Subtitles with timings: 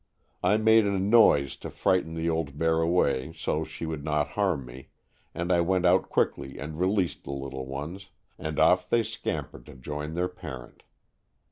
[0.41, 4.65] I made a noise to frighten the old bear away so she would not harm
[4.65, 4.87] me,
[5.35, 8.09] and I went quickly out and released the little ones
[8.39, 10.81] and off they scampered to join their parent.